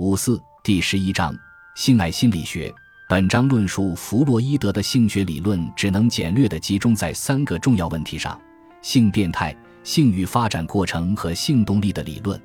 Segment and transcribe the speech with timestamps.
[0.00, 1.36] 五四第十一章
[1.74, 2.72] 性爱心理学。
[3.06, 8.40] 本章论述弗洛伊德的性学理论，只能简略地集中在三个重要问题上：
[8.80, 12.40] 性变态、性欲发展过程和性动力的理论。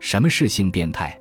[0.00, 1.14] 什么是性变态？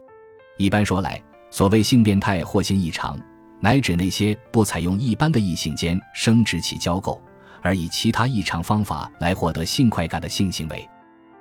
[0.55, 3.19] 一般说来，所谓性变态或性异常，
[3.60, 7.19] 乃指那些不采用一般的异性间生殖器交媾，
[7.62, 10.87] 而以其他异常方法来获得性快感的性行为，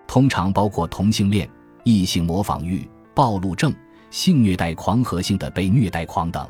[0.09, 1.49] 通常包括同性恋、
[1.85, 3.73] 异性模仿欲、暴露症、
[4.15, 6.49] 性虐待狂和性的被虐待狂等。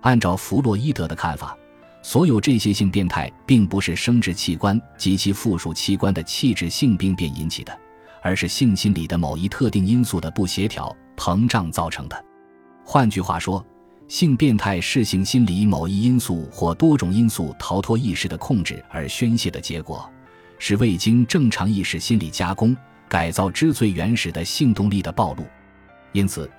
[0.00, 1.56] 按照弗洛伊德的看法，
[2.02, 7.78] 所有这些性变态并不是生殖器官及其附属器官的器质性病变引起的。
[8.20, 12.24] 而是性心理的某一特定因素的不协调膨胀造成的。
[12.84, 13.64] 换句话说，
[14.08, 20.10] 性变态是性心理某一因素或多种因素逃脱意识的控制而宣泄的结果，
[20.58, 22.76] 是未经正常意识心理加工
[23.08, 25.44] 改造之最原始的性动力的暴露。
[26.10, 26.50] 因此，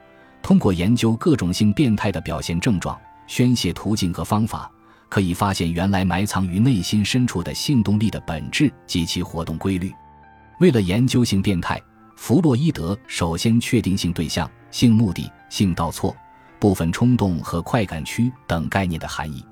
[0.42, 4.70] 通过研究各种性变态的表现症状、宣泄途径和方法，
[5.08, 9.94] 可以发现原来埋藏于内心深处的性动力的本质及其活动规律。
[10.60, 11.82] 为了研究性变态，
[12.16, 16.16] 弗洛伊德首先确定性对象、性目的、性倒错、
[16.60, 19.44] 部分冲动和快感区等概念的含义。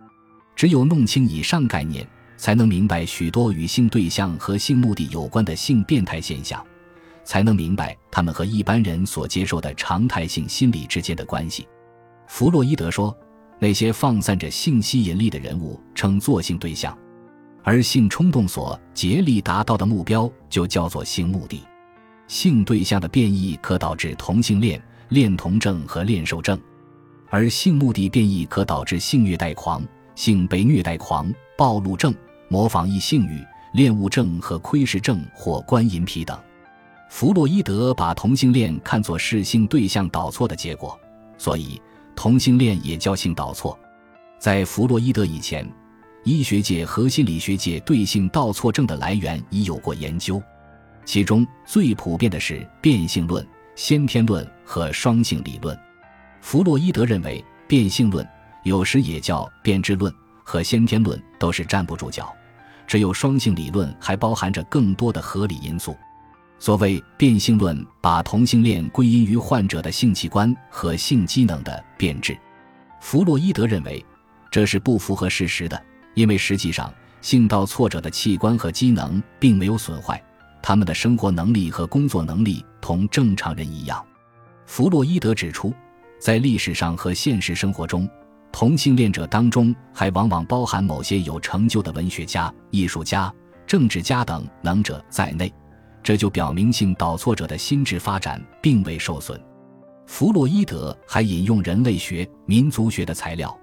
[0.56, 6.66] 只有弄清以上概念，才能明白许多与性对象和性目的有关的性变态现象，
[7.28, 11.68] 才能明白他们和一般人所接受的常态性心理之间的关系。
[12.26, 13.16] 弗洛伊德说，
[13.60, 16.98] 那些放散着性吸引力的人物称作性对象。
[17.64, 21.62] 而性冲动所竭力达到的目标，就叫做性目的。
[22.28, 26.58] 性对象的变异可导致同性恋、恋童症和恋兽症，
[27.30, 32.16] 而性目的变异可导致性虐待狂、性被虐待狂、暴露症、
[32.48, 36.40] 模仿异性欲、恋物症和窥视症或观淫癖等。
[37.10, 41.00] 弗洛伊德把同性恋看作是性对象导错的结果，
[41.38, 41.82] 所以
[42.16, 43.78] 同性恋也叫性导错。
[44.40, 45.68] 在弗洛伊德以前。
[46.24, 50.44] 医学界和心理学界对性倒错症的来源已有过研究，
[51.06, 53.48] 其中最普遍的是变性论、
[53.78, 55.78] 先天论和双性理论。
[56.42, 58.28] 弗洛伊德认为，变性论
[58.64, 60.14] 有时也叫变质论
[60.44, 62.36] 和先天论都是站不住脚，
[62.86, 65.96] 只有双性理论还包含着更多的合理因素。
[66.60, 72.38] 所谓变性论，把同性恋归因于患者的性器官和性机能的变质。
[73.00, 74.04] 弗洛伊德认为，
[74.52, 75.82] 这是不符合事实的。
[76.16, 76.92] 因为实际上，
[77.22, 80.22] 性道错者的器官和机能并没有损坏，
[80.64, 84.04] 他们的生活能力和工作能力同正常人一样。
[84.66, 85.72] 弗洛伊德指出，
[86.20, 88.10] 在历史上和现实生活中，
[88.52, 93.32] 同性恋者当中还往往包含某些有成就的文学家、艺术家、
[93.68, 95.54] 政治家等能者在内，
[96.04, 99.40] 这就表明性倒错者的心智发展并未受损。
[100.06, 103.58] 弗洛伊德还引用人类学、民族学的材料。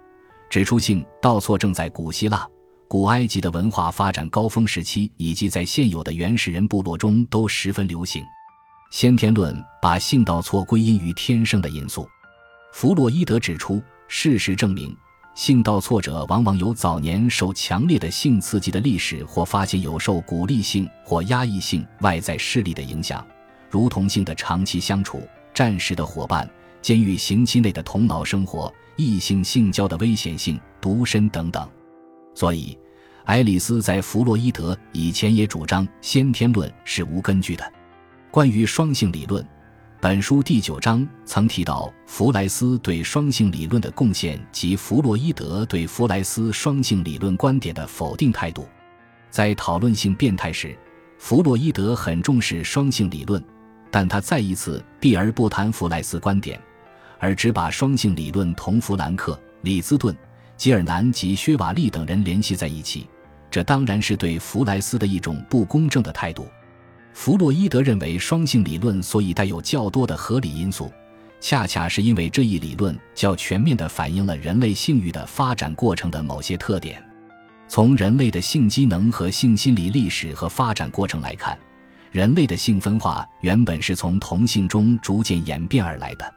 [0.51, 2.47] 指出，性倒错正在古希腊、
[2.87, 8.23] 古埃及的文化发展高峰时期，以及在现有的原始人部落中都十分流行。
[8.91, 12.07] 先天论把性倒错归因于天生的因素。
[12.73, 14.95] 弗洛伊德指出，事实证明，
[15.35, 23.27] 性倒错者往往有早年受强烈的性刺激的历史，或发现有受鼓励性或压抑性外在势力的影响，
[23.69, 26.49] 如同性的长期相处、战时的伙伴、
[26.81, 28.73] 监狱刑期内的同牢生活。
[28.97, 31.69] 异性性交的危险性、独身等等，
[32.33, 32.79] 所以，
[33.25, 37.73] 爱丽丝在弗洛伊德以前也主张先天论是无根据的。
[38.31, 39.45] 关于双性理论，
[40.05, 48.69] 本书第九章曾提到弗莱斯对双性理论的贡献及弗洛伊德对弗莱斯双性理论观点的否定态度。
[49.31, 50.77] 在讨论性变态时，
[51.17, 53.43] 弗洛伊德很重视双性理论，
[53.91, 56.61] 但他再一次避而不谈弗莱斯观点。
[57.19, 60.15] 而只把双性理论同弗兰克、李兹顿、
[60.55, 63.09] 吉尔南及薛瓦利等人联系在一起，
[63.51, 66.47] 这当然是对弗莱斯的一种不公正的态度。
[67.15, 70.93] 弗洛伊德认为，双性理论所以带有较多的合理因素，
[71.41, 77.03] 恰恰是因为这一理论较全面地反映了人类性欲的发展过程的某些特点。
[77.69, 81.57] 从人类的性机能和性心理历史和发展过程来看，
[82.11, 86.35] 人类的性分化原本是从同性中逐渐演变而来的。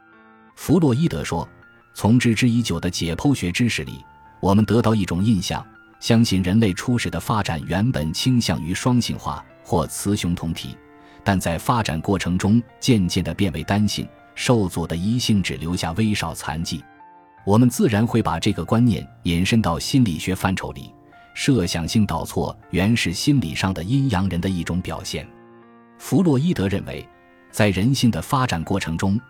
[0.54, 1.46] 弗洛伊德说
[1.92, 4.04] ：“从知之已久的解剖学知识里，
[4.40, 5.64] 我们得到一种印象，
[5.98, 10.74] 相信人类初始的发展原本倾向于双性化或雌雄同体，
[11.22, 16.82] 但在发展过程中渐渐地变为单性，受阻的一性只留下微少残迹。
[17.44, 20.90] 我们自然会把这个观念引申到心理学范畴里，
[21.34, 25.28] 设想性倒错原是心理上的阴阳人的一种表现。
[25.98, 27.06] 弗洛伊德认为，
[27.50, 29.20] 在人性的发展过程中。”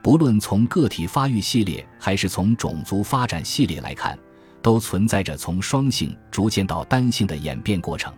[0.00, 4.16] 不论从个体发育系列还是从种族发展系列来看，
[4.62, 8.14] 都存在着从双性逐渐到单性的演变过程。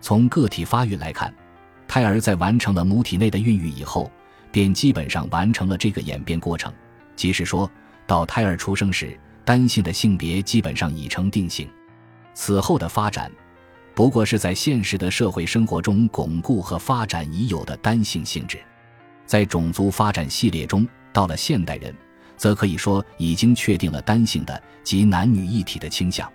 [0.00, 1.32] 从个体发育来看，
[1.86, 4.10] 胎儿在完成了母体内的孕育以后，
[4.50, 6.72] 便基本上完成了这个演变过程。
[7.16, 7.70] 即是说
[8.06, 11.68] 到胎儿出生时，单性的性别基本上已成定性。
[12.34, 13.30] 此后的发展，
[13.94, 18.58] 不过是在现实的社会生活中巩固和发展已有的单性性质。
[19.26, 21.92] 在种族发展系列中，到了现代人，
[22.36, 26.30] 则可以说已经确定了单性的及男女一体的倾向。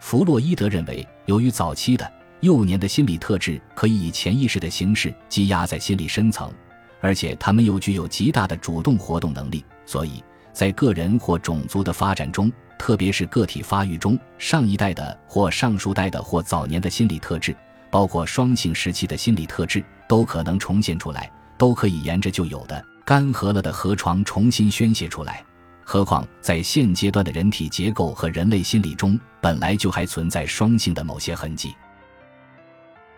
[0.00, 2.10] 弗洛伊德认为，由于早期的
[2.40, 6.52] 幼年的心理特质可以以潜意识的形式积压在心理深层，
[7.00, 10.22] 而且他们又具有极大的主动活动能力，所以
[10.52, 17.56] 在个人或种族的发展中，特别是个体发育中，上一代的或上数代的或早年的心理特质，
[17.90, 21.30] 包括双性时期的心理特质，都可能重现出来。
[21.58, 25.42] 都可以沿着旧有的干涸了的河床重新宣泄出来。
[25.82, 31.74] 何况在现阶段的人体结构和人类心理中，本来就还存在双性的某些痕迹。